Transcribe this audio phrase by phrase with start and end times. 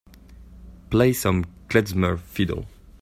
[0.89, 2.65] Play some klezmer fiddle